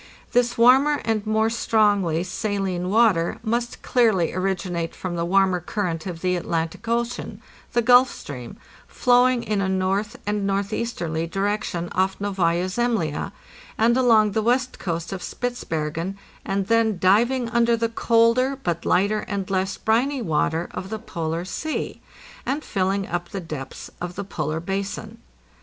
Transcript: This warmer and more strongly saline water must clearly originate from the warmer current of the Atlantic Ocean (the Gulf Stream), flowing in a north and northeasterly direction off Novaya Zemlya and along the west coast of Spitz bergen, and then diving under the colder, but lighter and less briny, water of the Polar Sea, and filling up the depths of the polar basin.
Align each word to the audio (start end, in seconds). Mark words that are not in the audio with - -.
This 0.31 0.57
warmer 0.57 0.99
and 1.05 1.23
more 1.27 1.51
strongly 1.51 2.23
saline 2.23 2.89
water 2.89 3.37
must 3.43 3.83
clearly 3.83 4.33
originate 4.33 4.95
from 4.95 5.15
the 5.15 5.23
warmer 5.25 5.59
current 5.59 6.07
of 6.07 6.21
the 6.21 6.35
Atlantic 6.35 6.87
Ocean 6.87 7.39
(the 7.73 7.83
Gulf 7.83 8.09
Stream), 8.09 8.57
flowing 8.87 9.43
in 9.43 9.61
a 9.61 9.69
north 9.69 10.17
and 10.25 10.47
northeasterly 10.47 11.27
direction 11.27 11.87
off 11.91 12.19
Novaya 12.19 12.67
Zemlya 12.67 13.31
and 13.77 13.95
along 13.95 14.31
the 14.31 14.41
west 14.41 14.79
coast 14.79 15.13
of 15.13 15.21
Spitz 15.21 15.63
bergen, 15.63 16.17
and 16.43 16.65
then 16.65 16.97
diving 16.97 17.47
under 17.51 17.77
the 17.77 17.87
colder, 17.87 18.55
but 18.55 18.87
lighter 18.87 19.19
and 19.27 19.51
less 19.51 19.77
briny, 19.77 20.19
water 20.19 20.67
of 20.71 20.89
the 20.89 20.97
Polar 20.97 21.45
Sea, 21.45 22.01
and 22.43 22.63
filling 22.63 23.05
up 23.07 23.29
the 23.29 23.39
depths 23.39 23.91
of 24.01 24.15
the 24.15 24.23
polar 24.23 24.59
basin. 24.59 25.19